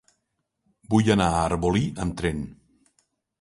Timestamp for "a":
1.35-1.43